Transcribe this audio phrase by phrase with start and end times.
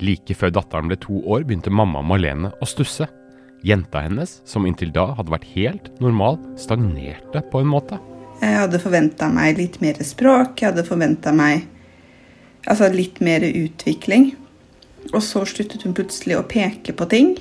[0.00, 3.08] Like før datteren ble to år, begynte mamma Malene å stusse.
[3.62, 8.00] Jenta hennes, som inntil da hadde vært helt normal, stagnerte på en måte.
[8.42, 11.68] Jeg hadde forventa meg litt mer språk, jeg hadde forventa meg
[12.66, 14.32] altså litt mer utvikling.
[15.12, 17.36] Og så sluttet hun plutselig å peke på ting.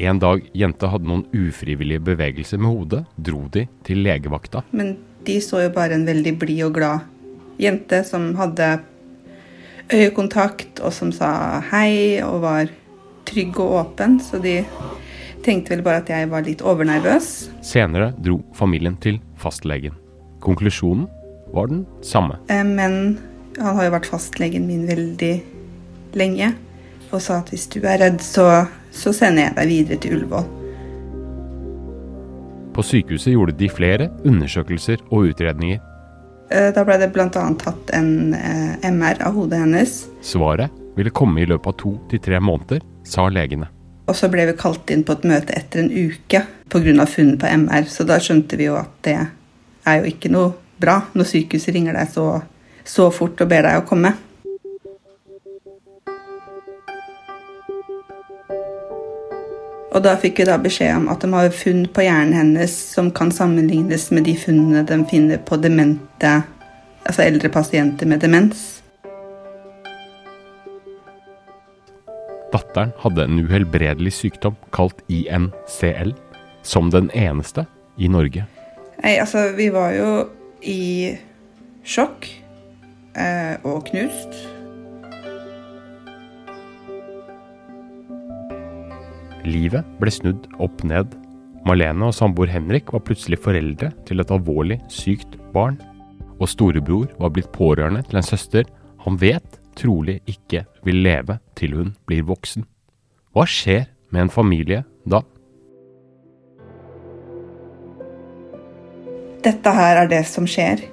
[0.00, 4.64] En dag jenta hadde noen ufrivillige bevegelser med hodet, dro de til legevakta.
[4.72, 4.96] Men
[5.26, 7.08] de så jo bare en veldig blid og glad
[7.60, 8.78] jente som hadde
[9.92, 12.70] øyekontakt, og som sa hei og var
[13.28, 14.18] trygg og åpen.
[14.22, 14.60] Så de
[15.44, 17.50] tenkte vel bare at jeg var litt overnervøs.
[17.64, 19.96] Senere dro familien til fastlegen.
[20.40, 21.08] Konklusjonen
[21.54, 22.38] var den samme.
[22.48, 23.18] Eh, men
[23.58, 25.34] han har jo vært fastlegen min veldig
[26.18, 26.54] lenge
[27.10, 28.46] og sa at hvis du er redd, så,
[28.94, 30.48] så sender jeg deg videre til Ullevål.
[32.70, 35.80] På sykehuset gjorde de flere undersøkelser og utredninger.
[36.50, 37.28] Eh, da ble det bl.a.
[37.30, 39.92] tatt en eh, MR av hodet hennes.
[40.22, 43.68] Svaret ville komme i løpet av to til tre måneder, sa legene.
[44.10, 47.06] Og så ble vi kalt inn på et møte etter en uke pga.
[47.06, 47.86] funnet på MR.
[47.86, 49.18] Så da skjønte vi jo at det
[49.86, 52.40] er jo ikke noe bra når sykehuset ringer deg så,
[52.84, 54.16] så fort og ber deg å komme.
[59.90, 63.10] Og da fikk vi da beskjed om at de har funn på hjernen hennes som
[63.14, 66.34] kan sammenlignes med de funnene de finner på demente,
[67.02, 68.80] altså eldre pasienter med demens.
[72.50, 76.14] Datteren hadde en uhelbredelig sykdom kalt INCL,
[76.66, 77.66] som den eneste
[77.98, 78.46] i Norge.
[79.00, 80.08] Nei, altså, vi var jo
[80.66, 81.16] i
[81.86, 82.26] sjokk
[83.16, 84.59] eh, og knust.
[89.50, 91.14] Livet ble snudd opp ned.
[91.66, 95.78] Marlene og samboer Henrik var plutselig foreldre til et alvorlig sykt barn.
[96.40, 98.68] Og storebror var blitt pårørende til en søster
[99.04, 102.66] han vet trolig ikke vil leve til hun blir voksen.
[103.34, 105.22] Hva skjer med en familie da?
[109.40, 110.84] Dette her er det som skjer.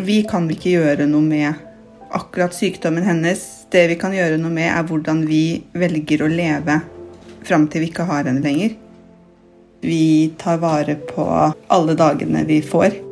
[0.00, 1.64] Vi kan ikke gjøre noe med
[2.16, 3.68] akkurat sykdommen hennes.
[3.72, 6.80] Det vi kan gjøre noe med, er hvordan vi velger å leve
[7.46, 8.76] fram til vi ikke har henne lenger.
[9.86, 11.26] Vi tar vare på
[11.72, 13.02] alle dagene vi får.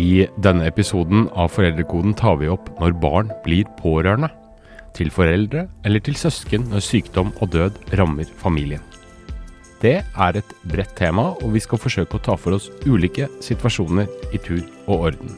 [0.00, 4.30] I denne episoden av Foreldrekoden tar vi opp når barn blir pårørende.
[4.94, 8.89] Til foreldre eller til søsken når sykdom og død rammer familien.
[9.80, 14.10] Det er et bredt tema, og vi skal forsøke å ta for oss ulike situasjoner
[14.36, 15.32] i tur og orden.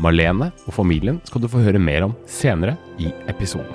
[0.00, 3.68] Marlene og familien skal du få høre mer om senere i episoden.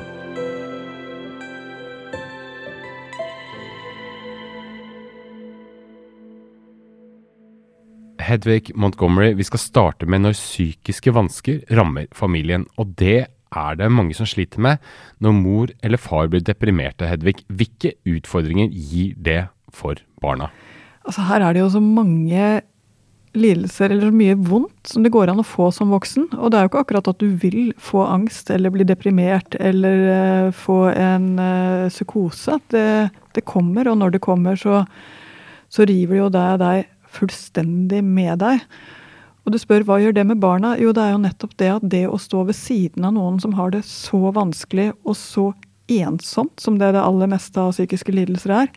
[8.23, 12.65] Hedvig Montgomery, vi skal starte med når psykiske vansker rammer familien.
[12.81, 14.81] Og det er det mange som sliter med
[15.21, 17.43] når mor eller far blir deprimerte, Hedvig.
[17.45, 19.43] Hvilke utfordringer gir det
[19.75, 20.51] for barna?
[21.03, 22.61] Altså Her er det jo så mange
[23.33, 26.29] lidelser eller så mye vondt som det går an å få som voksen.
[26.37, 30.03] Og det er jo ikke akkurat at du vil få angst eller bli deprimert eller
[30.05, 32.59] uh, få en uh, psykose.
[32.73, 32.87] Det,
[33.33, 34.83] det, kommer, og når det kommer, så,
[35.73, 38.61] så river jo deg, deg fullstendig med deg.
[39.43, 40.75] Og du spør hva gjør det med barna?
[40.79, 43.57] Jo, det er jo nettopp det at det å stå ved siden av noen som
[43.57, 45.49] har det så vanskelig og så
[45.91, 48.69] ensomt, som det det aller meste av psykiske lidelser er,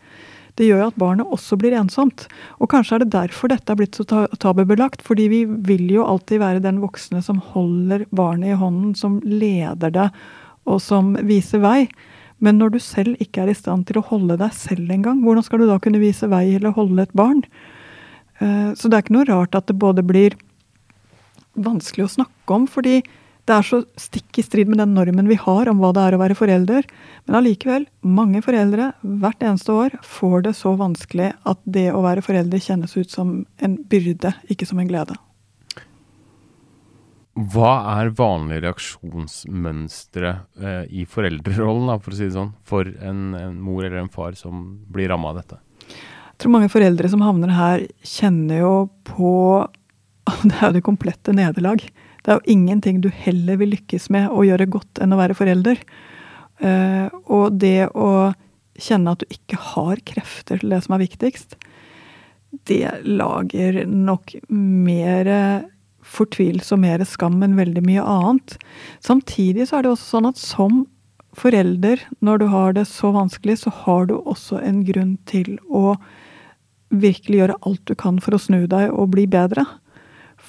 [0.57, 2.25] det gjør jo at barnet også blir ensomt.
[2.57, 4.05] Og kanskje er det derfor dette er blitt så
[4.41, 5.03] tabubelagt.
[5.05, 9.93] Fordi vi vil jo alltid være den voksne som holder barnet i hånden, som leder
[9.93, 10.09] det,
[10.67, 11.87] og som viser vei.
[12.43, 15.45] Men når du selv ikke er i stand til å holde deg selv engang, hvordan
[15.45, 17.41] skal du da kunne vise vei eller holde et barn?
[18.41, 20.37] Eh, så det er ikke noe rart at det både blir
[21.57, 22.99] vanskelig å snakke om, fordi
[23.47, 26.15] det er så stikk i strid med den normen vi har om hva det er
[26.17, 26.87] å være forelder.
[27.27, 32.25] Men allikevel, mange foreldre hvert eneste år får det så vanskelig at det å være
[32.25, 35.15] forelder kjennes ut som en byrde, ikke som en glede.
[37.37, 43.59] Hva er vanlige reaksjonsmønstre eh, i foreldrerollen, for å si det sånn, for en, en
[43.61, 45.61] mor eller en far som blir ramma av dette?
[45.87, 48.73] Jeg tror mange foreldre som havner her, kjenner jo
[49.07, 49.31] på
[50.43, 51.85] Det er jo det komplette nederlag.
[52.27, 55.37] Det er jo ingenting du heller vil lykkes med å gjøre godt enn å være
[55.37, 55.79] forelder.
[56.59, 58.33] Uh, og det å
[58.77, 61.55] kjenne at du ikke har krefter til det som er viktigst,
[62.67, 65.31] det lager nok mer
[66.07, 68.55] fortvilelse og mer skam enn veldig mye annet.
[69.03, 70.85] Samtidig så er det også sånn at som
[71.37, 75.97] forelder, når du har det så vanskelig, så har du også en grunn til å
[76.89, 79.65] virkelig gjøre alt du kan for å snu deg og bli bedre.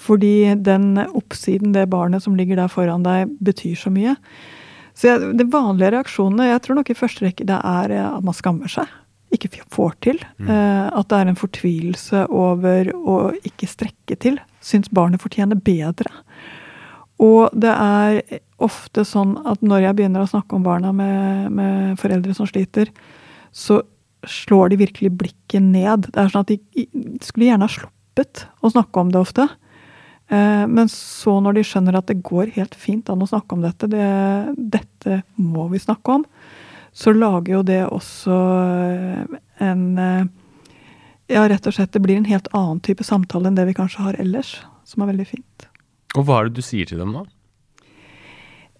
[0.08, 4.16] Fordi den oppsiden, det barnet som ligger der foran deg, betyr så mye.
[4.98, 8.24] Så jeg, De vanlige reaksjonene jeg tror nok i første rekke det er eh, at
[8.24, 8.88] man skammer seg.
[9.34, 10.22] Ikke får til.
[10.40, 10.48] Mm.
[10.54, 14.40] Eh, at det er en fortvilelse over å ikke strekke til.
[14.64, 16.10] Syns barnet fortjener bedre.
[17.22, 21.98] Og det er ofte sånn at når jeg begynner å snakke om barna med, med
[22.00, 22.90] foreldre som sliter,
[23.54, 23.82] så
[24.26, 26.08] slår de virkelig blikket ned.
[26.10, 26.58] Det er sånn at de,
[26.90, 29.46] de skulle gjerne ha sluppet å snakke om det ofte.
[30.28, 33.64] Eh, men så når de skjønner at det går helt fint an å snakke om
[33.64, 34.08] dette, det,
[34.76, 36.26] dette må vi snakke om,
[36.92, 40.28] så lager jo det også eh, en eh,
[41.28, 44.00] Ja, rett og slett det blir en helt annen type samtale enn det vi kanskje
[44.00, 44.54] har ellers,
[44.88, 45.66] som er veldig fint.
[46.16, 47.26] Og hva er det du sier til dem da?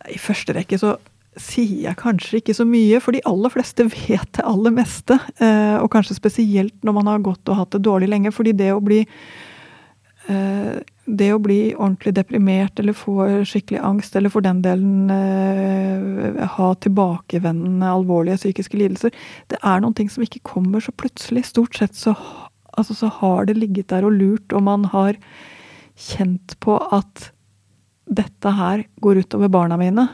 [0.08, 0.94] I første rekke så
[1.36, 5.18] sier jeg kanskje ikke så mye, for de aller fleste vet det aller meste.
[5.84, 8.32] Og kanskje spesielt når man har gått og hatt det dårlig lenge.
[8.32, 9.02] fordi det å bli
[11.08, 16.68] det å bli ordentlig deprimert eller få skikkelig angst, eller for den delen eh, ha
[16.84, 19.14] tilbakevendende alvorlige psykiske lidelser,
[19.48, 21.46] det er noen ting som ikke kommer så plutselig.
[21.48, 22.14] Stort sett så,
[22.74, 25.18] altså, så har det ligget der og lurt, og man har
[25.98, 27.30] kjent på at
[28.08, 30.06] dette her går utover barna mine.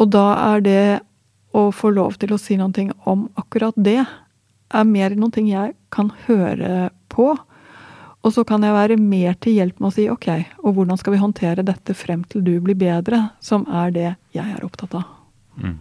[0.00, 0.82] Og da er det
[1.56, 4.02] å få lov til å si noen ting om akkurat det,
[4.70, 7.32] er mer noen ting jeg kan høre på
[8.20, 10.28] og så kan jeg være mer til hjelp med å si ok,
[10.60, 14.44] og hvordan skal vi håndtere dette frem til du blir bedre, som er det jeg
[14.44, 15.06] er opptatt av.
[15.56, 15.78] Mm.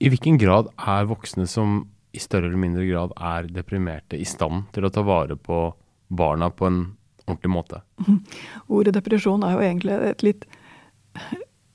[0.00, 1.82] I hvilken grad er voksne som
[2.16, 5.68] i større eller mindre grad er deprimerte, i stand til å ta vare på
[6.08, 6.80] barna på en
[7.26, 7.82] ordentlig måte?
[8.72, 10.48] Ordet depresjon er jo egentlig et litt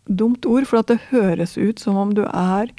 [0.06, 2.74] dumt ord, for at det høres ut som om du er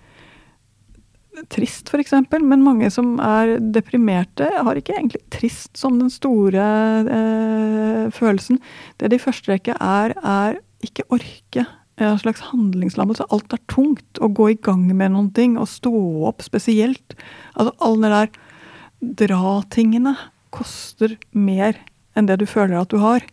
[1.53, 2.15] trist, f.eks.
[2.33, 6.67] Men mange som er deprimerte, har ikke egentlig trist som den store
[7.05, 8.61] eh, følelsen.
[9.01, 11.67] Det de første rekke er, er ikke orke.
[11.97, 13.29] En slags handlingslammelse.
[13.33, 14.21] Alt er tungt.
[14.21, 15.93] Å gå i gang med noen ting, og stå
[16.29, 17.17] opp spesielt.
[17.55, 20.17] Altså alle de der dra-tingene
[20.55, 21.79] koster mer
[22.17, 23.25] enn det du føler at du har.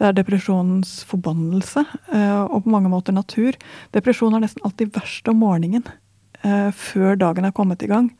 [0.00, 3.54] Det er depresjonens forbannelse, eh, og på mange måter natur.
[3.94, 5.86] Depresjon er nesten alltid verst om morgenen
[6.42, 8.10] før dagen er kommet i gang.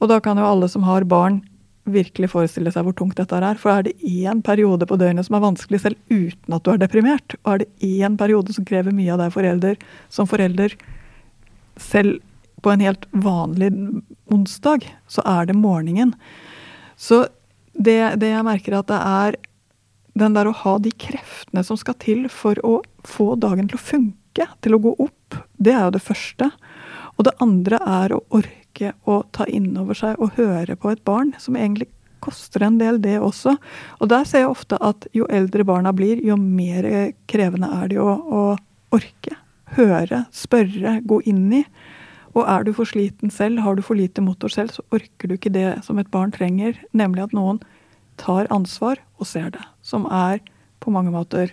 [0.00, 1.42] Og da kan jo alle som har barn,
[1.90, 3.58] virkelig forestille seg hvor tungt dette er.
[3.58, 6.80] For er det én periode på døgnet som er vanskelig selv uten at du er
[6.80, 7.70] deprimert, og er det
[8.04, 9.78] én periode som krever mye av deg forelder,
[10.12, 10.76] som forelder,
[11.80, 12.20] selv
[12.60, 13.70] på en helt vanlig
[14.30, 16.12] onsdag, så er det morgenen.
[17.00, 17.24] Så
[17.72, 19.38] det, det jeg merker at det er
[20.20, 23.84] den der å ha de kreftene som skal til for å få dagen til å
[23.84, 26.50] funke, til å gå opp, det er jo det første.
[27.20, 31.02] Og det andre er å orke å ta inn over seg og høre på et
[31.04, 31.90] barn, som egentlig
[32.24, 33.58] koster en del, det også.
[34.00, 38.00] Og der ser jeg ofte at jo eldre barna blir, jo mer krevende er det
[38.00, 38.42] å, å
[38.96, 39.36] orke.
[39.76, 41.64] Høre, spørre, gå inn i.
[42.32, 45.36] Og er du for sliten selv, har du for lite motor selv, så orker du
[45.36, 47.60] ikke det som et barn trenger, nemlig at noen
[48.20, 49.64] tar ansvar og ser det.
[49.84, 50.40] Som er
[50.80, 51.52] på mange måter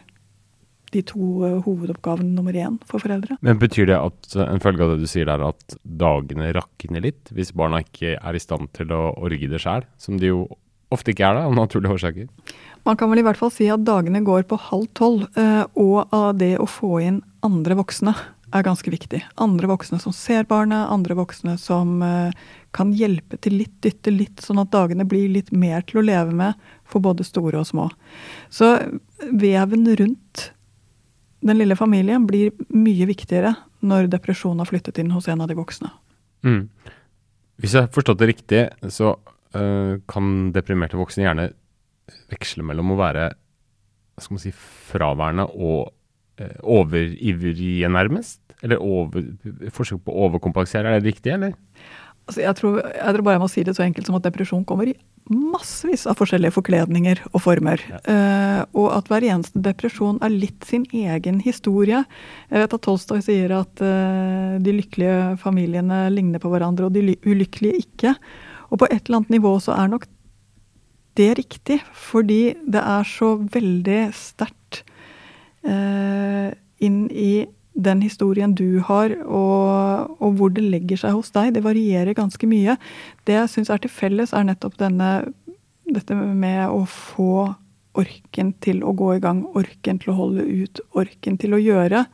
[0.92, 3.38] de to eh, hovedoppgavene nummer én for foreldre.
[3.46, 7.04] Men Betyr det at eh, en følge av det du sier der, at dagene rakner
[7.04, 10.46] litt hvis barna ikke er i stand til å orge det sjøl, som de jo
[10.94, 12.56] ofte ikke er da, av naturlige årsaker?
[12.88, 16.16] Man kan vel i hvert fall si at dagene går på halv tolv, eh, og
[16.16, 18.16] av det å få inn andre voksne
[18.56, 19.20] er ganske viktig.
[19.44, 21.98] Andre voksne som ser barnet, andre voksne som
[22.72, 26.32] kan hjelpe til litt, dytte litt, sånn at dagene blir litt mer til å leve
[26.32, 26.56] med
[26.88, 27.90] for både store og små.
[28.48, 28.70] Så
[29.36, 30.46] veven rundt
[31.46, 33.54] den lille familien blir mye viktigere
[33.86, 35.92] når depresjonen har flyttet inn hos en av de voksne.
[36.46, 36.64] Mm.
[37.62, 38.64] Hvis jeg har forstått det riktig,
[38.94, 41.52] så uh, kan deprimerte voksne gjerne
[42.32, 43.30] veksle mellom å være
[44.22, 44.52] si,
[44.90, 45.92] fraværende og
[46.42, 48.42] uh, overivrige, nærmest?
[48.66, 49.26] Eller over,
[49.74, 51.54] forsøk på å overkompensere, er det riktig, eller?
[52.28, 54.66] Altså, jeg, tror, jeg tror bare jeg må si det så enkelt som at depresjon
[54.68, 54.98] kommer i
[55.30, 57.82] massevis av forskjellige forkledninger og former.
[57.90, 58.00] Ja.
[58.08, 62.04] Uh, og at hver eneste depresjon er litt sin egen historie.
[62.52, 67.18] Jeg vet at Tolstoy sier at uh, de lykkelige familiene ligner på hverandre, og de
[67.28, 68.16] ulykkelige ikke.
[68.72, 70.08] Og på et eller annet nivå så er nok
[71.18, 74.84] det riktig, fordi det er så veldig sterkt
[75.66, 76.50] uh,
[76.84, 81.64] inn i den historien du har, og, og, hvor det legger seg hos deg, det
[81.66, 82.78] varierer ganske mye.
[83.30, 85.12] Det jeg syns er til felles, er nettopp denne,
[85.86, 87.54] dette med å få
[87.98, 92.06] orken til å gå i gang, orken til å holde ut, orken til å gjøre.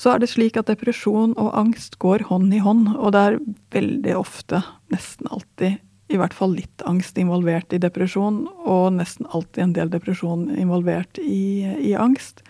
[0.00, 3.38] Så er det slik at depresjon og angst går hånd i hånd, og det er
[3.76, 9.62] veldig ofte, nesten alltid, i hvert fall litt angst involvert i depresjon, og nesten alltid
[9.62, 12.40] en del depresjon involvert i, i angst.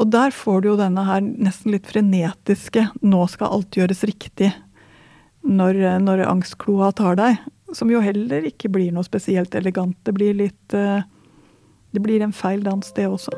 [0.00, 4.54] Og der får du jo denne her nesten litt frenetiske 'nå skal alt gjøres riktig'
[5.42, 7.40] når, når angstkloa tar deg.
[7.72, 9.96] Som jo heller ikke blir noe spesielt elegant.
[10.04, 11.02] Det blir litt eh,
[11.92, 13.32] Det blir en feil dans, det også.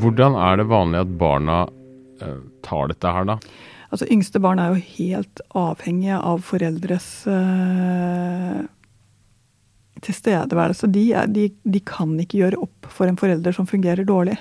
[0.00, 1.58] Hvordan er det vanlig at barna
[2.24, 3.36] eh, tar dette her, da?
[3.92, 8.64] Altså, Yngste barn er jo helt avhengige av foreldres eh,
[10.04, 10.88] tilstedeværelse.
[10.92, 14.36] De, er, de, de, kan ikke gjøre opp for en forelder som fungerer dårlig.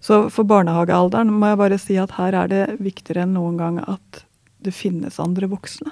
[0.00, 3.80] Så for barnehagealderen må jeg bare si at her er det viktigere enn noen gang
[3.82, 4.22] at
[4.62, 5.90] det finnes andre voksne.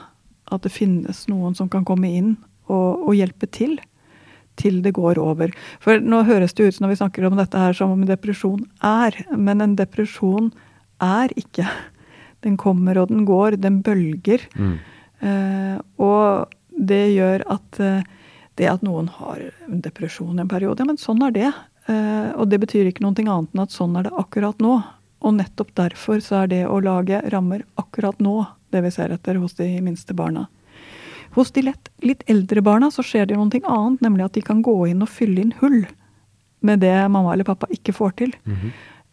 [0.52, 2.36] At det finnes noen som kan komme inn
[2.70, 3.78] og, og hjelpe til.
[4.56, 5.50] Til det går over.
[5.82, 8.62] For nå høres det ut som når vi snakker om dette her som om depresjon
[8.86, 9.18] er.
[9.34, 10.52] Men en depresjon
[11.02, 11.66] er ikke.
[12.46, 13.58] Den kommer og den går.
[13.60, 14.46] Den bølger.
[14.54, 14.76] Mm.
[15.26, 18.06] Eh, og det gjør at eh,
[18.56, 21.52] det at noen har en depresjon i en periode, ja, men sånn er det.
[21.86, 24.78] Eh, og det betyr ikke noe annet enn at sånn er det akkurat nå.
[25.26, 28.42] Og nettopp derfor så er det å lage rammer akkurat nå
[28.74, 30.46] det vi ser etter hos de minste barna.
[31.36, 34.62] Hos de lett, litt eldre barna så skjer det noe annet, nemlig at de kan
[34.64, 35.82] gå inn og fylle inn hull
[36.66, 38.32] med det mamma eller pappa ikke får til.
[38.44, 38.70] Mm -hmm.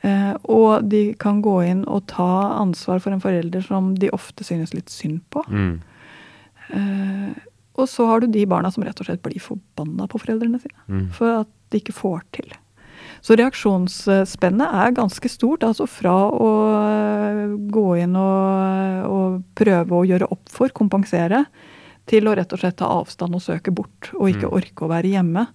[0.07, 4.43] eh, og de kan gå inn og ta ansvar for en forelder som de ofte
[4.43, 5.43] synes litt synd på.
[5.49, 5.81] Mm.
[6.69, 7.33] Eh,
[7.73, 10.85] og så har du de barna som rett og slett blir forbanna på foreldrene sine
[10.85, 11.07] mm.
[11.17, 12.51] for at de ikke får til.
[13.23, 15.63] Så reaksjonsspennet er ganske stort.
[15.63, 21.45] Altså fra å eh, gå inn og, og, prøve å gjøre opp for, kompensere,
[22.09, 24.55] til å rett og slett ta avstand og søke bort, og ikke mm.
[24.57, 25.45] orke å være hjemme.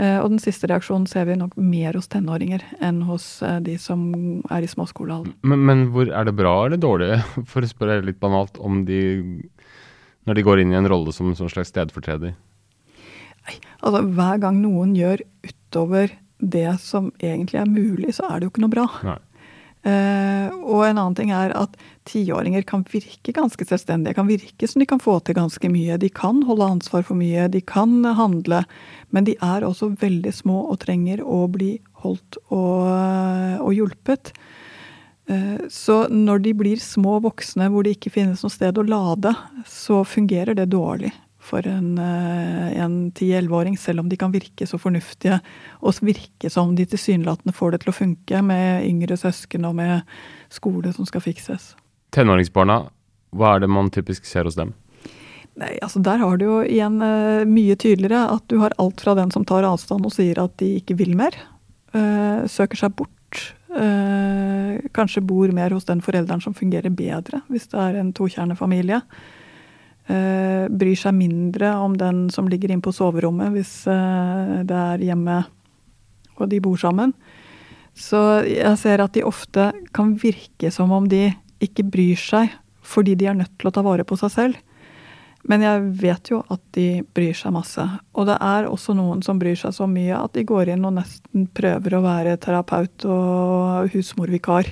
[0.00, 3.76] Eh, og den siste reaksjonen ser vi nok mer hos tenåringer enn hos eh, de
[3.80, 4.06] som
[4.48, 5.34] er i småskolealder.
[5.44, 7.18] Men, men hvor er det bra eller dårlig,
[7.52, 9.02] for å spørre litt banalt, om de
[10.28, 12.36] når de går inn i en rolle som en sånn slags stedfortreder?
[13.82, 18.52] Altså Hver gang noen gjør utover det som egentlig er mulig, så er det jo
[18.52, 18.86] ikke noe bra.
[19.82, 21.72] Uh, og en annen ting er at
[22.06, 24.14] tiåringer kan virke ganske selvstendige.
[24.14, 25.98] Kan virke som de kan få til ganske mye.
[26.02, 28.62] De kan holde ansvar for mye, de kan handle.
[29.10, 32.86] Men de er også veldig små og trenger å bli holdt og,
[33.62, 34.34] og hjulpet.
[35.32, 39.32] Uh, så når de blir små voksne hvor det ikke finnes noe sted å lade,
[39.68, 41.12] så fungerer det dårlig
[41.42, 45.40] for en, eh, en 10-11-åring, selv om de kan virke så fornuftige
[45.82, 50.06] og virke som de tilsynelatende får det til å funke med yngre søsken og med
[50.52, 51.72] skole som skal fikses.
[52.14, 52.78] Tenåringsbarna,
[53.34, 54.74] hva er det man typisk ser hos dem?
[55.58, 59.16] Nei, altså Der har du jo igjen uh, mye tydeligere at du har alt fra
[59.18, 61.36] den som tar avstand og sier at de ikke vil mer,
[62.48, 63.12] søker seg bort,
[63.74, 69.00] uh, kanskje bor mer hos den forelderen som fungerer bedre, hvis det er en tokjernefamilie.
[69.02, 69.40] familie
[70.10, 75.04] Uh, bryr seg mindre om den som ligger inne på soverommet, hvis uh, det er
[75.06, 75.44] hjemme
[76.40, 77.12] og de bor sammen.
[77.94, 81.28] Så jeg ser at de ofte kan virke som om de
[81.62, 82.50] ikke bryr seg
[82.82, 84.56] fordi de er nødt til å ta vare på seg selv.
[85.50, 87.82] Men jeg vet jo at de bryr seg masse.
[88.14, 90.94] Og det er også noen som bryr seg så mye at de går inn og
[91.00, 94.70] nesten prøver å være terapeut og husmorvikar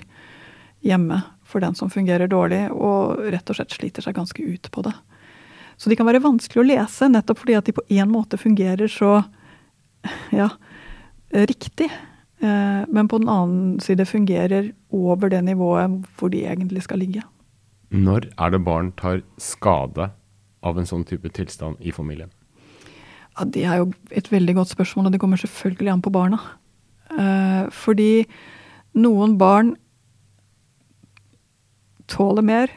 [0.87, 4.85] hjemme for den som fungerer dårlig, og rett og slett sliter seg ganske ut på
[4.87, 4.95] det.
[5.81, 8.91] Så de kan være vanskelig å lese, nettopp fordi at de på en måte fungerer
[8.93, 9.25] så
[10.31, 10.47] ja,
[11.35, 11.91] riktig.
[12.41, 17.25] Eh, men på den annen side fungerer over det nivået hvor de egentlig skal ligge.
[17.91, 20.13] Når er det barn tar skade
[20.63, 22.31] av en sånn type tilstand i familien?
[23.39, 26.41] Ja, Det er jo et veldig godt spørsmål, og det kommer selvfølgelig an på barna.
[27.11, 28.27] Eh, fordi
[28.95, 29.77] noen barn
[32.11, 32.71] tåler mer,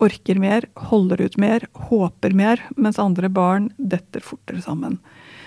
[0.00, 4.98] orker mer, holder ut mer, håper mer, mens andre barn detter fortere sammen.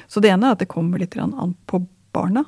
[0.07, 2.45] Så det ene er at det kommer litt an på barna.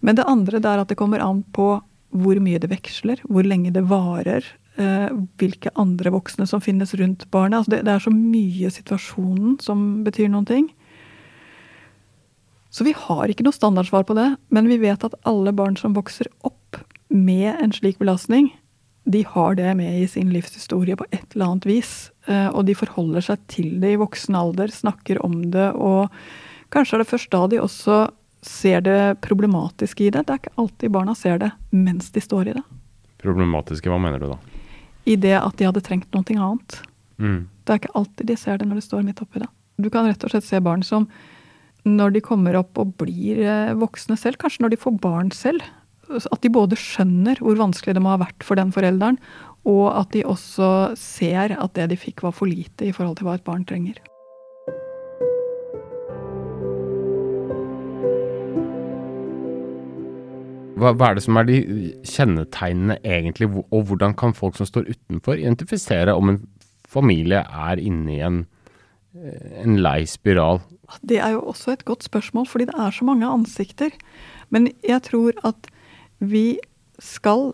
[0.00, 1.80] Men det andre er at det kommer an på
[2.16, 4.44] hvor mye det veksler, hvor lenge det varer,
[4.76, 7.62] hvilke andre voksne som finnes rundt barnet.
[7.62, 10.66] Altså det, det, er så mye situasjonen som betyr noen ting.
[12.76, 15.94] Så vi har ikke noe standardsvar på det, men vi vet at alle barn som
[15.96, 16.76] vokser opp
[17.08, 18.50] med en slik belastning,
[19.06, 21.92] de har det med i sin livshistorie på et eller annet vis.
[22.26, 26.10] Eh, og de forholder seg til det i voksen alder, snakker om det, og
[26.74, 28.00] kanskje er det først da de også
[28.46, 30.26] ser det problematiske i det.
[30.26, 32.66] Det er ikke alltid barna ser det mens de står i det.
[33.22, 34.40] Problematiske, hva mener du da?
[35.06, 36.80] I det at de hadde trengt noe annet.
[37.22, 37.46] Mm.
[37.64, 39.48] Det er ikke alltid de ser det når de står midt oppi det.
[39.78, 41.08] Du kan rett og slett se barn som
[41.86, 45.62] når de kommer opp og blir eh, voksne selv, kanskje når de får barn selv,
[46.10, 49.18] at de både skjønner hvor vanskelig det må ha vært for den forelderen,
[49.66, 53.26] Og at de også ser at det de fikk var for lite i forhold til
[53.26, 53.98] hva et barn trenger.
[60.76, 61.58] Hva, hva, er det som er de
[62.04, 66.42] kjennetegnene egentlig, og hvordan kan folk som står utenfor, identifisere om en
[66.88, 68.42] familie er inne i en,
[69.16, 70.60] eh, en lei spiral?
[71.00, 73.96] Det er jo også et godt spørsmål, fordi det er så mange ansikter.
[74.50, 75.70] Men jeg tror at
[76.20, 76.58] vi
[77.02, 77.50] skal,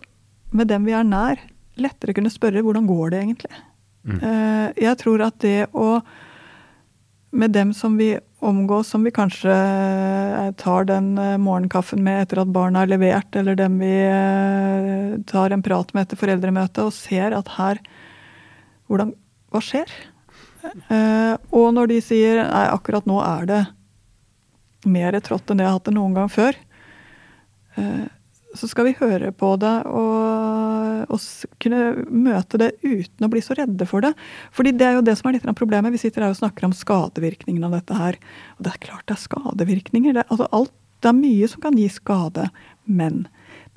[0.53, 1.41] med dem vi er nær,
[1.81, 3.63] lettere kunne spørre hvordan går det egentlig.
[4.03, 4.19] Mm.
[4.19, 6.03] Eh, jeg tror at det å
[7.33, 12.43] Med dem som vi omgås, som vi kanskje eh, tar den eh, morgenkaffen med etter
[12.43, 13.93] at barna er levert, eller dem vi
[15.31, 17.83] tar en prat med etter foreldremøtet, og ser at her
[18.91, 19.15] hvordan,
[19.53, 19.91] Hva skjer?
[21.53, 23.61] Og når de sier nei, akkurat nå er det
[24.89, 26.57] mer trått enn det jeg har hatt det noen gang før,
[28.55, 31.27] så skal vi høre på det og, og,
[31.63, 34.13] kunne møte det uten å bli så redde for det.
[34.55, 35.95] Fordi det er jo det som er litt av problemet.
[35.95, 38.19] Vi sitter her og snakker om skadevirkningene av dette her.
[38.59, 40.19] Og det er klart det er skadevirkninger.
[40.19, 42.49] Det, altså alt, det er mye som kan gi skade.
[42.85, 43.25] Men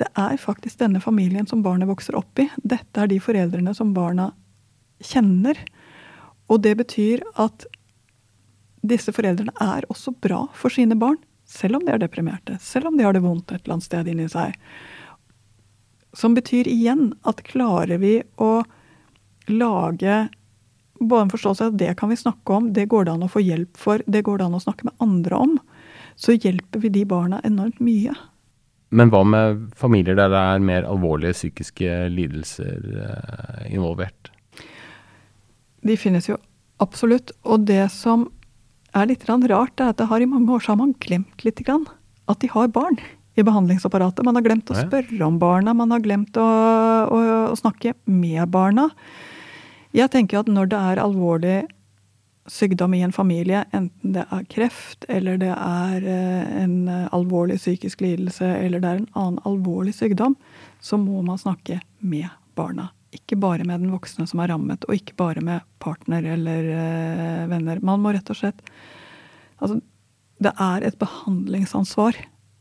[0.02, 2.50] det er faktisk denne familien som barnet vokser opp i.
[2.64, 4.32] Dette er de foreldrene som barna
[5.04, 5.60] kjenner.
[6.52, 7.66] Og det betyr at
[8.86, 11.18] disse foreldrene er også bra for sine barn.
[11.46, 14.10] Selv om de er deprimerte, selv om de har det vondt et eller annet sted
[14.10, 14.56] inni seg.
[16.16, 18.64] Som betyr igjen at klarer vi å
[19.52, 20.26] lage
[21.00, 23.32] både en forståelse av at det kan vi snakke om, det går det an å
[23.32, 25.58] få hjelp for, det går det an å snakke med andre om,
[26.16, 28.16] så hjelper vi de barna enormt mye.
[28.96, 34.32] Men hva med familier der det er mer alvorlige psykiske lidelser eh, involvert?
[35.86, 36.38] De finnes jo
[36.82, 37.34] absolutt.
[37.44, 38.30] Og det som
[38.96, 41.62] er litt rart, er at det har i mange år så har man glemt litt
[41.68, 42.98] at de har barn
[43.36, 44.24] i behandlingsapparatet.
[44.26, 46.46] Man har glemt å spørre om barna, man har glemt å,
[47.12, 47.22] å,
[47.52, 48.90] å snakke med barna.
[49.96, 51.58] Jeg tenker at når det er alvorlig
[52.52, 56.76] sykdom i en familie, enten det er kreft, eller det er eh, en
[57.16, 60.38] alvorlig psykisk lidelse, eller det er en annen alvorlig sykdom,
[60.80, 62.92] så må man snakke med barna.
[63.16, 67.44] Ikke bare med den voksne som er rammet, og ikke bare med partner eller øh,
[67.52, 67.82] venner.
[67.86, 68.64] Man må rett og slett
[69.56, 69.80] Altså,
[70.44, 72.18] det er et behandlingsansvar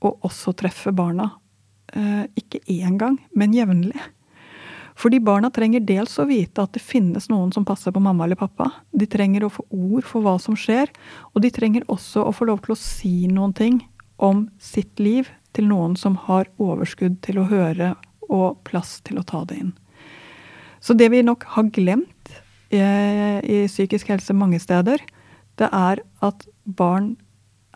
[0.07, 1.33] å også treffe barna.
[1.91, 3.99] Eh, ikke én gang, men jevnlig.
[4.95, 8.39] Fordi barna trenger dels å vite at det finnes noen som passer på mamma eller
[8.39, 8.71] pappa.
[8.95, 10.93] De trenger å få ord for hva som skjer,
[11.35, 13.81] og de trenger også å få lov til å si noen ting
[14.23, 17.95] om sitt liv til noen som har overskudd til å høre
[18.31, 19.75] og plass til å ta det inn.
[20.85, 22.35] Så det vi nok har glemt
[22.69, 25.01] i, i psykisk helse mange steder,
[25.57, 27.15] det er at barn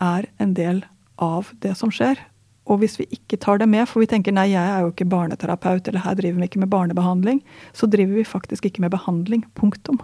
[0.03, 0.83] er en del
[1.16, 2.21] av det som skjer.
[2.68, 5.09] Og hvis vi ikke tar det med, for vi tenker nei, jeg er jo ikke
[5.09, 7.40] barneterapeut, eller her driver vi ikke med barnebehandling,
[7.73, 9.47] så driver vi faktisk ikke med behandling.
[9.57, 10.03] Punktum.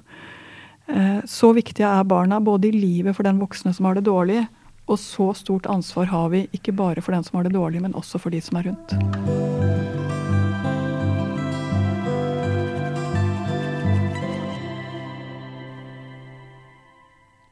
[0.88, 4.46] Eh, så viktige er barna både i livet for den voksne som har det dårlig,
[4.88, 7.96] og så stort ansvar har vi ikke bare for den som har det dårlig, men
[7.96, 8.96] også for de som er rundt.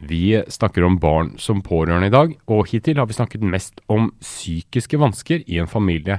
[0.03, 4.11] Vi snakker om barn som pårørende i dag, og hittil har vi snakket mest om
[4.19, 6.19] psykiske vansker i en familie.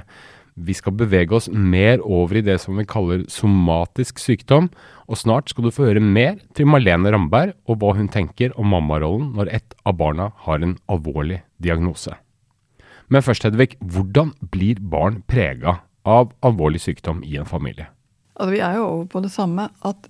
[0.54, 4.70] Vi skal bevege oss mer over i det som vi kaller somatisk sykdom,
[5.04, 8.72] og snart skal du få høre mer til Marlene Ramberg og hva hun tenker om
[8.72, 12.14] mammarollen når et av barna har en alvorlig diagnose.
[13.12, 17.90] Men først, Hedvig, hvordan blir barn prega av alvorlig sykdom i en familie?
[18.38, 20.08] Altså, vi er jo over på det samme, at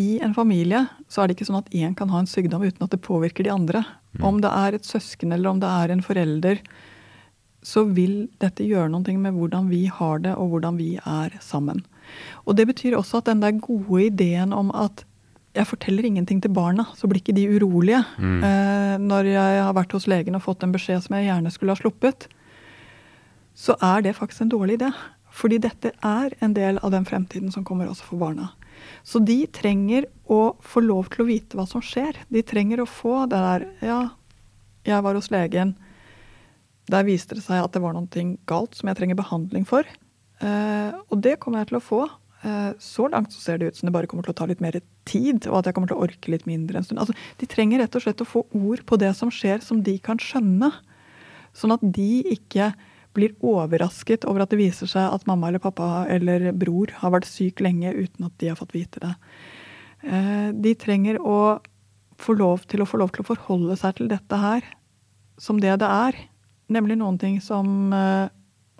[0.00, 2.86] i en familie så er det ikke sånn at én kan ha en sykdom uten
[2.86, 3.84] at det påvirker de andre.
[4.16, 4.24] Mm.
[4.28, 6.62] Om det er et søsken eller om det er en forelder,
[7.62, 11.84] så vil dette gjøre noe med hvordan vi har det, og hvordan vi er sammen.
[12.44, 15.04] Og det betyr også at den der gode ideen om at
[15.52, 18.00] jeg forteller ingenting til barna, så blir ikke de urolige.
[18.16, 18.38] Mm.
[18.48, 21.76] Eh, når jeg har vært hos legen og fått en beskjed som jeg gjerne skulle
[21.76, 22.26] ha sluppet,
[23.52, 24.88] så er det faktisk en dårlig idé.
[25.32, 28.50] Fordi dette er en del av den fremtiden som kommer også for barna.
[29.06, 32.18] Så de trenger å få lov til å vite hva som skjer.
[32.32, 34.02] De trenger å få det der Ja,
[34.86, 35.76] jeg var hos legen.
[36.90, 39.86] Der viste det seg at det var noe galt som jeg trenger behandling for.
[40.42, 42.02] Eh, og det kommer jeg til å få.
[42.42, 44.62] Eh, så langt så ser det ut som det bare kommer til å ta litt
[44.62, 46.98] mer tid, og at jeg kommer til å orke litt mindre en stund.
[47.02, 49.94] Altså, de trenger rett og slett å få ord på det som skjer, som de
[50.02, 50.72] kan skjønne.
[51.54, 52.72] Sånn at de ikke
[53.16, 57.28] blir overrasket over at det viser seg at mamma eller pappa eller bror har vært
[57.28, 59.12] syk lenge uten at de har fått vite det.
[60.02, 61.60] Eh, de trenger å
[62.22, 64.66] få lov til å få lov til å forholde seg til dette her
[65.40, 66.18] som det det er.
[66.72, 68.30] Nemlig noen ting som eh,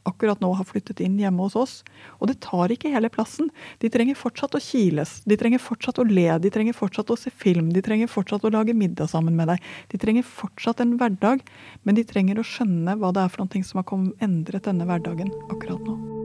[0.08, 1.74] akkurat nå har flyttet inn hjemme hos oss.
[2.20, 3.50] Og det tar ikke hele plassen.
[3.82, 7.30] De trenger fortsatt å kiles, de trenger fortsatt å le, de trenger fortsatt å se
[7.30, 9.70] film, de trenger fortsatt å lage middag sammen med deg.
[9.92, 11.44] De trenger fortsatt en hverdag,
[11.82, 15.32] men de trenger å skjønne hva det er for noe som har endret denne hverdagen
[15.50, 16.21] akkurat nå.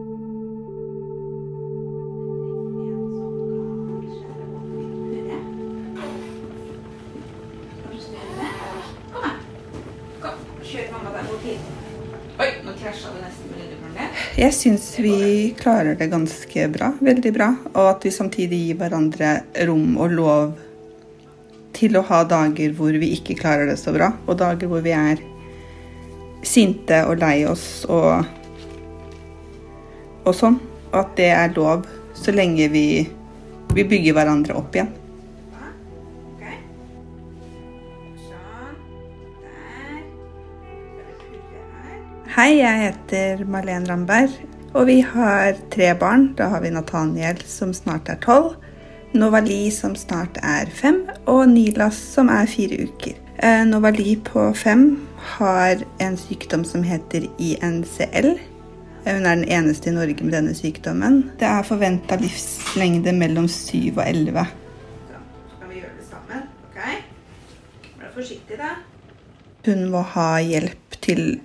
[14.37, 16.91] Jeg syns vi klarer det ganske bra.
[17.01, 17.49] Veldig bra.
[17.73, 19.31] Og at vi samtidig gir hverandre
[19.65, 20.51] rom og lov
[21.77, 24.93] til å ha dager hvor vi ikke klarer det så bra, og dager hvor vi
[24.97, 25.21] er
[26.45, 28.25] sinte og lei oss og,
[30.25, 30.57] og sånn.
[30.91, 31.85] Og at det er lov
[32.17, 32.87] så lenge vi,
[33.73, 34.93] vi bygger hverandre opp igjen.
[42.37, 44.29] Hei, jeg heter Marlene Ramberg,
[44.77, 46.27] og vi har tre barn.
[46.37, 48.51] Da har vi Nathaniel som snart er tolv,
[49.17, 53.17] Novali som snart er fem, og Nilas som er fire uker.
[53.41, 54.85] Eh, Novali på fem
[55.31, 58.29] har en sykdom som heter INCL.
[58.35, 61.23] Eh, hun er den eneste i Norge med denne sykdommen.
[61.41, 64.45] Det er forventa livslengde mellom syv og elleve.
[65.09, 65.25] Så
[65.57, 66.47] skal vi gjøre det sammen.
[66.69, 66.81] Ok?
[67.97, 68.75] Vær forsiktig, da.
[69.65, 71.39] Hun må ha hjelp til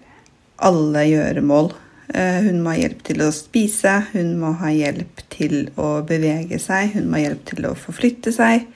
[0.56, 1.72] alle gjøremål.
[2.14, 6.58] Eh, hun må ha hjelp til å spise, hun må ha hjelp til å bevege
[6.60, 8.66] seg, hun må ha hjelp til å forflytte seg.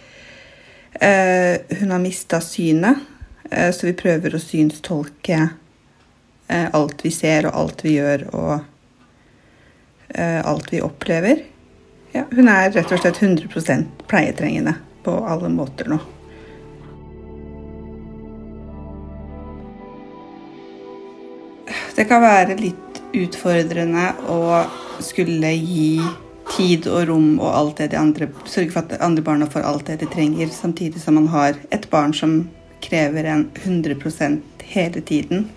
[0.96, 3.02] Eh, hun har mista synet,
[3.50, 5.50] eh, så vi prøver å synstolke
[6.46, 8.60] alt vi ser og alt vi gjør og
[10.14, 11.40] alt vi opplever.
[12.14, 15.98] Ja, hun er rett og slett 100% pleietrengende på alle måter nå.
[21.96, 24.40] Det kan være litt utfordrende å
[25.00, 26.02] skulle gi
[26.50, 29.88] tid og rom og alt det de andre Sørge for at andre barna får alt
[29.88, 32.42] det de trenger, samtidig som man har et barn som
[32.84, 35.48] krever en 100% hele tiden.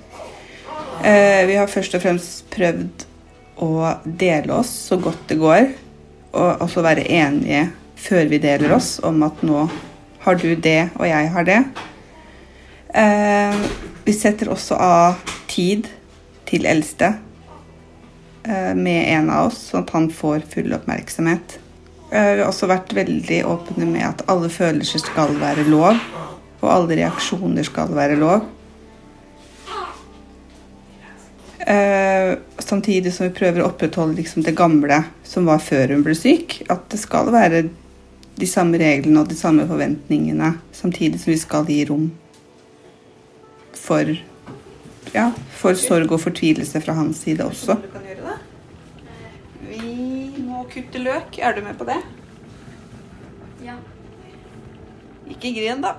[1.04, 3.06] Eh, vi har først og fremst prøvd
[3.60, 5.70] å dele oss så godt det går,
[6.32, 7.68] og også være enige
[8.00, 9.68] før vi deler oss om at nå
[10.24, 11.62] har du det, og jeg har det.
[12.96, 13.64] Eh,
[14.08, 15.90] vi setter også av tid
[16.50, 17.14] til eldste
[18.44, 21.60] eh, med en av oss, sånn at han får full oppmerksomhet.
[22.10, 26.00] Vi har også vært veldig åpne med at alle følelser skal være lov,
[26.60, 28.48] og alle reaksjoner skal være lov.
[31.70, 36.16] Eh, samtidig som vi prøver å opprettholde liksom det gamle som var før hun ble
[36.18, 36.64] syk.
[36.66, 37.68] At det skal være
[38.40, 42.08] de samme reglene og de samme forventningene, samtidig som vi skal gi rom
[43.78, 44.16] for
[45.14, 47.78] ja, for sorg og fortvilelse fra hans side også.
[47.82, 48.38] Du kan gjøre det.
[49.70, 51.40] Vi må kutte løk.
[51.40, 51.98] Er du med på det?
[53.66, 53.78] Ja.
[55.30, 55.96] Ikke gren, da.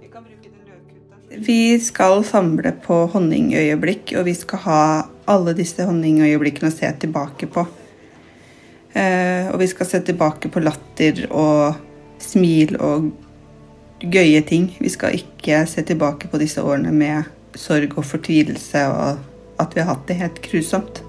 [0.00, 1.44] Vi kan bruke den løkkutteren.
[1.46, 4.80] Vi skal samle på honningøyeblikk, og vi skal ha
[5.28, 7.66] alle disse honningøyeblikkene å se tilbake på.
[8.96, 11.76] Eh, og vi skal se tilbake på latter og
[12.22, 13.10] smil og
[14.00, 14.70] gøye ting.
[14.80, 17.28] Vi skal ikke se tilbake på disse årene med
[17.58, 21.02] sorg og fortvilelse, og at vi har hatt det helt grusomt.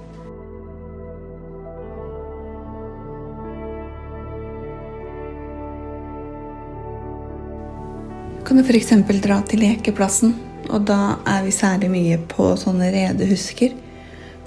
[8.50, 8.96] Kan du f.eks.
[9.22, 10.34] dra til lekeplassen,
[10.74, 13.76] og da er vi særlig mye på sånne redehusker.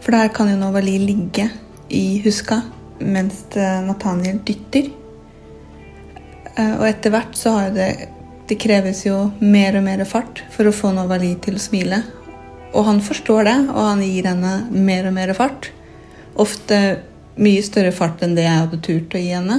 [0.02, 1.46] For der kan jo Novali ligge
[1.94, 2.58] i huska
[2.98, 4.90] mens Nathaniel dytter.
[6.56, 7.90] Eh, og etter hvert så har jo det
[8.48, 12.02] det kreves jo mer og mer fart for å få Novali til å smile.
[12.72, 15.70] Og han forstår det, og han gir henne mer og mer fart.
[16.40, 16.78] Ofte
[17.42, 19.58] mye større fart enn det jeg hadde turt å gi henne.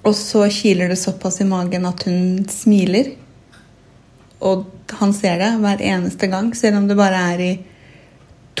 [0.00, 3.12] Og så kiler det såpass i magen at hun smiler.
[4.40, 4.64] Og
[5.00, 7.50] han ser det hver eneste gang, selv om det bare er i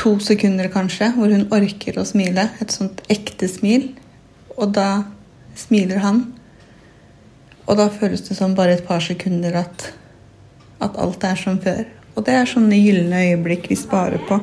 [0.00, 2.50] to sekunder kanskje, hvor hun orker å smile.
[2.60, 3.90] Et sånt ekte smil.
[4.56, 4.90] Og da
[5.56, 6.26] smiler han.
[7.70, 9.84] Og da føles det som bare et par sekunder at,
[10.82, 11.84] at alt er som før.
[12.16, 14.40] Og det er sånne gylne øyeblikk vi sparer på.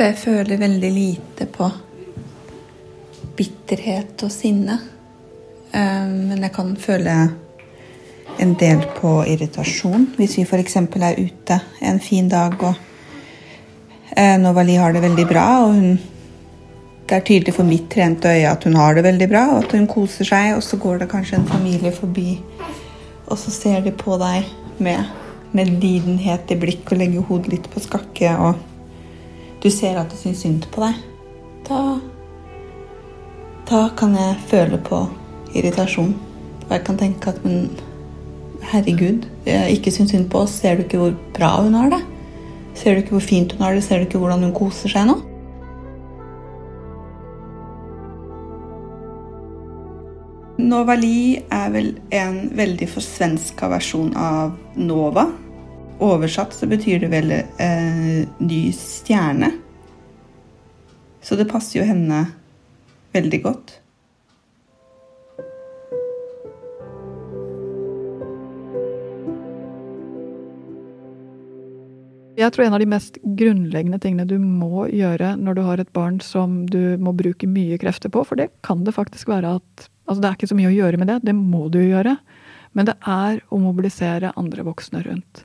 [0.00, 1.68] Jeg føler veldig lite på
[3.36, 4.80] bitterhet og sinne.
[5.70, 7.16] Eh, men jeg kan føle
[8.40, 10.08] en del på irritasjon.
[10.16, 10.76] Hvis vi f.eks.
[10.80, 12.89] er ute en fin dag og
[14.40, 15.94] Novali har det veldig bra, og hun,
[17.08, 19.72] det er tydelig for mitt trente øye at hun har det veldig bra, og at
[19.76, 20.54] hun koser seg.
[20.58, 22.40] Og så går det kanskje en familie forbi,
[23.30, 24.48] Og så ser de på deg
[24.82, 25.06] med
[25.54, 28.58] medlidenhet i blikk og legger hodet litt på skakke, og
[29.62, 30.98] du ser at de syns synd på deg.
[31.68, 32.00] Da
[33.70, 35.04] Da kan jeg føle på
[35.54, 36.14] irritasjon.
[36.66, 37.70] Og jeg kan tenke at men
[38.62, 40.58] herregud, jeg ikke syns synd på oss.
[40.58, 42.00] Ser du ikke hvor bra hun har det?
[42.80, 43.82] Ser du ikke hvor fint hun har det?
[43.84, 45.18] Ser du ikke hvordan hun koser seg nå?
[50.60, 55.26] Novali er vel en veldig forsvenska versjon av Nova.
[56.00, 59.52] Oversatt så betyr det vel eh, ny stjerne.
[61.20, 62.22] Så det passer jo henne
[63.12, 63.79] veldig godt.
[72.40, 75.92] Jeg tror en av de mest grunnleggende tingene du må gjøre når du har et
[75.96, 79.88] barn som du må bruke mye krefter på, for det kan det faktisk være at
[80.10, 82.16] Altså det er ikke så mye å gjøre med det, det må du gjøre.
[82.74, 85.44] Men det er å mobilisere andre voksne rundt.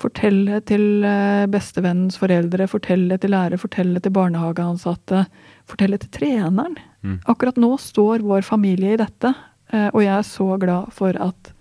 [0.00, 5.26] Fortelle til eh, bestevennens foreldre, fortelle til lærere, fortelle til barnehageansatte.
[5.68, 6.76] Fortelle til treneren.
[7.00, 7.18] Mm.
[7.28, 9.32] Akkurat nå står vår familie i dette,
[9.72, 11.52] eh, og jeg er så glad for at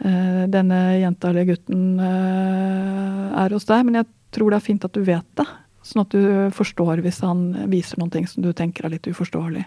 [0.00, 3.86] denne jenta eller gutten eh, er hos deg.
[3.88, 5.46] Men jeg tror det er fint at du vet det,
[5.86, 9.64] sånn at du forstår hvis han viser noen ting som du tenker er litt uforståelig.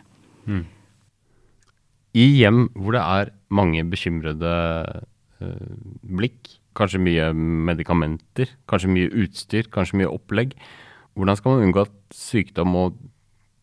[0.49, 0.65] Mm.
[2.17, 4.53] I hjem hvor det er mange bekymrede
[5.41, 7.29] uh, blikk, kanskje mye
[7.69, 10.55] medikamenter, kanskje mye utstyr, kanskje mye opplegg,
[11.17, 12.97] hvordan skal man unngå at sykdom og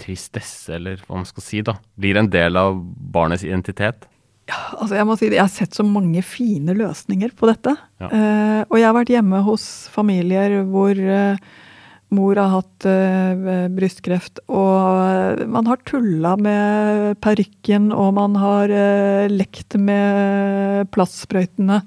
[0.01, 2.77] tristesse, eller hva man skal si, da, blir en del av
[3.15, 4.07] barnets identitet?
[4.47, 7.75] Ja, altså jeg må si det, jeg har sett så mange fine løsninger på dette.
[7.99, 8.11] Ja.
[8.11, 11.41] Uh, og jeg har vært hjemme hos familier hvor uh,
[12.15, 18.71] mor har hatt uh, brystkreft, og man har tulla med parykken, og man har
[19.33, 21.83] lekt med plastsprøytene.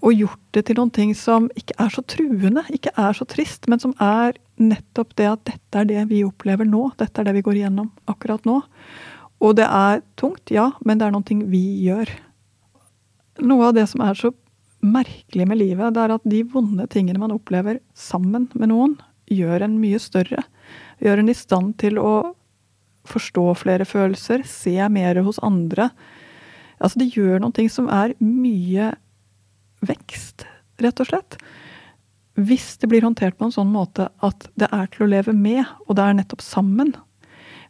[0.00, 3.66] og gjort det til noen ting som ikke er så truende, ikke er så trist,
[3.68, 6.92] men som er nettopp det at dette er det vi opplever nå.
[6.96, 8.60] Dette er det vi går igjennom akkurat nå.
[9.40, 12.10] Og det er tungt, ja, men det er ting vi gjør.
[13.40, 14.32] Noe av det som er så
[14.84, 18.98] merkelig med livet, det er at de vonde tingene man opplever sammen med noen,
[19.30, 20.44] gjør en mye større.
[21.00, 22.34] Gjør en i stand til å
[23.08, 25.88] forstå flere følelser, se mer hos andre.
[26.80, 28.92] Altså, det gjør ting som er mye
[29.86, 30.44] vekst,
[30.80, 31.38] rett og slett.
[32.40, 35.64] Hvis det blir håndtert på en sånn måte at det er til å leve med,
[35.88, 36.94] og det er nettopp sammen,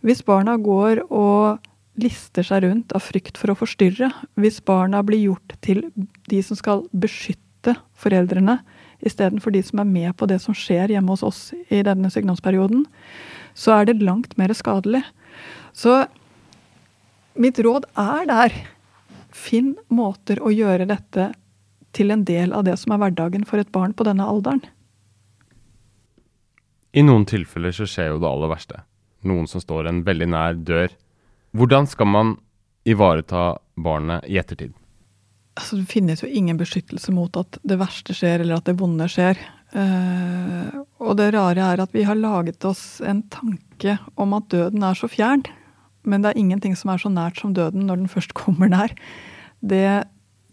[0.07, 1.61] hvis barna går og
[2.01, 4.11] lister seg rundt av frykt for å forstyrre,
[4.41, 5.85] hvis barna blir gjort til
[6.31, 8.61] de som skal beskytte foreldrene,
[9.05, 12.87] istedenfor de som er med på det som skjer hjemme hos oss i denne sykdomsperioden,
[13.57, 15.03] så er det langt mer skadelig.
[15.77, 16.05] Så
[17.41, 18.57] mitt råd er der.
[19.31, 21.31] Finn måter å gjøre dette
[21.97, 24.63] til en del av det som er hverdagen for et barn på denne alderen.
[26.91, 28.81] I noen tilfeller så skjer jo det aller verste
[29.27, 30.93] noen som står en veldig nær dør.
[31.57, 32.37] Hvordan skal man
[32.89, 34.73] ivareta barnet i ettertid?
[35.59, 39.09] Altså, det finnes jo ingen beskyttelse mot at det verste skjer, eller at det vonde
[39.11, 39.41] skjer.
[39.75, 44.87] Uh, og det rare er at vi har laget oss en tanke om at døden
[44.87, 45.45] er så fjern.
[46.09, 48.95] Men det er ingenting som er så nært som døden når den først kommer nær.
[49.61, 50.07] Det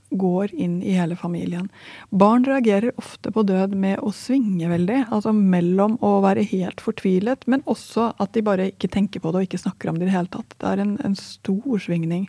[0.10, 1.67] går inn i hele familien.
[2.10, 5.02] Barn reagerer ofte på død med å svinge veldig.
[5.12, 9.41] Altså mellom å være helt fortvilet, men også at de bare ikke tenker på det
[9.41, 10.56] og ikke snakker om det i det hele tatt.
[10.56, 12.28] Det er en, en stor svingning.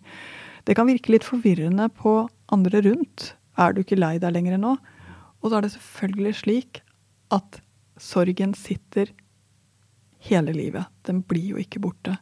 [0.67, 2.21] Det kan virke litt forvirrende på
[2.53, 3.33] andre rundt.
[3.59, 4.75] Er du ikke lei deg lenger nå?
[5.38, 6.83] Og så er det selvfølgelig slik
[7.35, 7.61] at
[7.99, 9.11] sorgen sitter
[10.29, 10.91] hele livet.
[11.07, 12.19] Den blir jo ikke borte.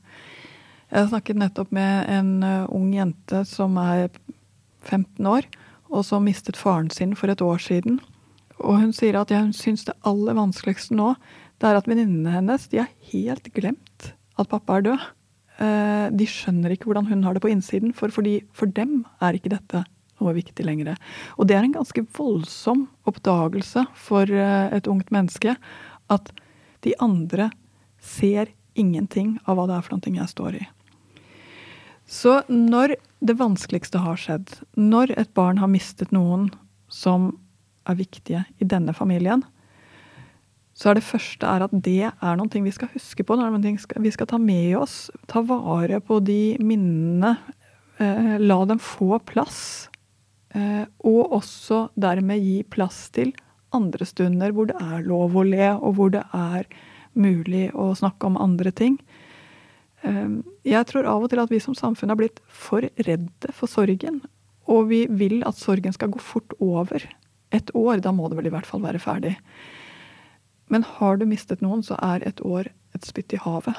[0.92, 4.10] Jeg snakket nettopp med en uh, ung jente som er
[4.88, 5.48] 15 år,
[5.92, 8.00] og som mistet faren sin for et år siden.
[8.62, 11.14] Og hun sier at hun syns det aller vanskeligste nå,
[11.60, 15.04] det er at venninnene hennes de har helt glemt at pappa er død.
[15.56, 19.54] Eh, de skjønner ikke hvordan hun har det på innsiden, for, for dem er ikke
[19.54, 19.86] dette
[20.20, 20.96] noe viktig lenger.
[21.36, 25.56] Og det er en ganske voldsom oppdagelse for eh, et ungt menneske
[26.12, 26.32] at
[26.84, 27.50] de andre
[28.00, 30.64] ser ingenting av hva det er for noe jeg står i.
[32.06, 32.94] Så når
[33.26, 36.48] det vanskeligste har skjedd, når et barn har mistet noen
[36.92, 37.32] som
[37.86, 39.42] er viktige i denne familien,
[40.76, 43.36] så er det første er at det er noe vi skal huske på.
[43.38, 43.58] Noe
[44.04, 45.08] vi skal ta med oss.
[45.26, 47.38] Ta vare på de minnene.
[47.96, 49.88] Eh, la dem få plass.
[50.52, 53.32] Eh, og også dermed gi plass til
[53.76, 56.68] andre stunder hvor det er lov å le, og hvor det er
[57.16, 58.98] mulig å snakke om andre ting.
[60.06, 63.70] Ehm, jeg tror av og til at vi som samfunn har blitt for redde for
[63.70, 64.22] sorgen.
[64.70, 67.02] Og vi vil at sorgen skal gå fort over.
[67.54, 69.36] Et år, da må det vel i hvert fall være ferdig.
[70.72, 73.76] Men har du mistet noen, så er et år et spytt i havet.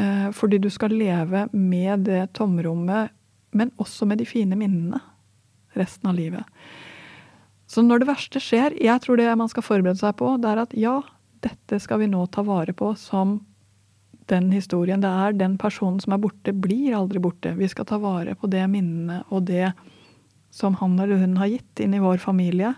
[0.00, 3.12] Eh, fordi du skal leve med det tomrommet,
[3.54, 5.00] men også med de fine minnene
[5.78, 6.48] resten av livet.
[7.66, 10.62] Så når det verste skjer, jeg tror det man skal forberede seg på, det er
[10.64, 10.98] at ja,
[11.44, 13.38] dette skal vi nå ta vare på som
[14.30, 15.02] den historien.
[15.02, 17.54] Det er den personen som er borte, blir aldri borte.
[17.58, 19.72] Vi skal ta vare på det minnene og det
[20.54, 22.74] som han eller hun har gitt inn i vår familie.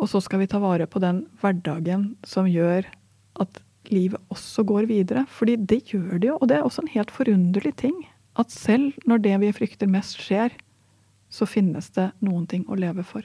[0.00, 2.86] Og så skal vi ta vare på den hverdagen som gjør
[3.40, 5.24] at livet også går videre.
[5.30, 7.96] Fordi det gjør det jo, og det er også en helt forunderlig ting.
[8.38, 10.54] At selv når det vi frykter mest skjer,
[11.30, 13.24] så finnes det noen ting å leve for.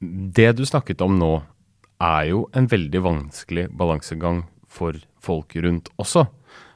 [0.00, 1.32] Det du snakket om nå,
[2.04, 6.26] er jo en veldig vanskelig balansegang for folk rundt også.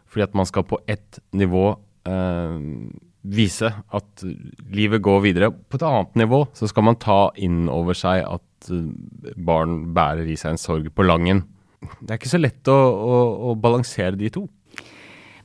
[0.09, 1.67] Fordi at man skal på ett nivå
[2.09, 2.59] eh,
[3.29, 4.25] vise at
[4.73, 5.51] livet går videre.
[5.53, 10.29] På et annet nivå så skal man ta inn over seg at eh, barn bærer
[10.29, 11.45] i seg en sorg på langen.
[12.01, 13.19] Det er ikke så lett å, å,
[13.51, 14.47] å balansere de to.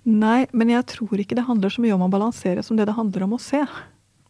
[0.03, 2.97] Nei, men jeg tror ikke det handler så mye om å balansere som det det
[2.97, 3.61] handler om å se.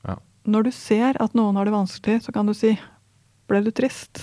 [0.06, 0.18] Ja.
[0.46, 2.76] Når du ser at noen har det vanskelig, så kan du si
[3.50, 4.22] 'ble du trist'?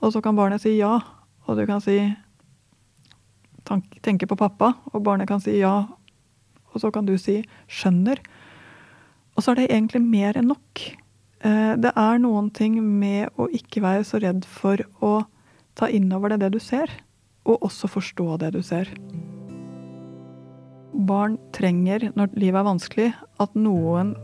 [0.00, 0.98] Og så kan barnet si ja,
[1.46, 2.14] og du kan si
[3.68, 5.84] 'tenke på pappa', og barnet kan si ja,
[6.72, 8.22] og så kan du si 'skjønner'.
[9.36, 10.96] Og så er det egentlig mer enn nok.
[11.44, 15.26] Eh, det er noen ting med å ikke være så redd for å
[15.74, 16.90] ta inn over deg det du ser,
[17.44, 18.88] og også forstå det du ser
[21.06, 23.08] barn trenger, når livet er vanskelig,
[23.40, 24.14] at noen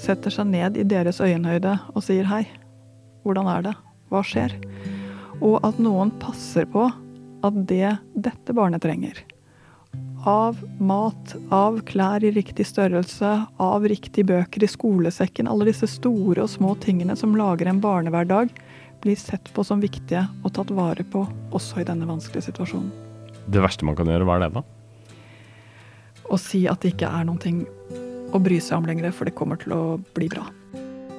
[0.00, 2.44] setter seg ned i deres øyenhøyde og sier hei.
[3.24, 3.76] Hvordan er det?
[4.10, 4.56] Hva skjer?
[5.40, 6.88] Og at noen passer på
[7.46, 9.22] at det dette barnet trenger,
[10.28, 16.44] av mat, av klær i riktig størrelse, av riktige bøker i skolesekken, alle disse store
[16.44, 18.52] og små tingene som lager en barnehverdag,
[19.00, 21.24] blir sett på som viktige og tatt vare på
[21.56, 22.92] også i denne vanskelige situasjonen.
[23.48, 24.64] Det verste man kan gjøre, hva er det da?
[26.30, 27.62] Å si at det ikke er noen ting
[28.30, 30.44] å bry seg om lenger, for det kommer til å bli bra.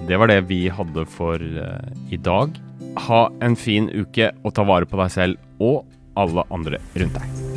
[0.08, 2.54] Det var det vi hadde for uh, i dag.
[2.98, 5.86] Ha en fin uke og ta vare på deg selv og
[6.20, 7.51] alle andre rundt deg.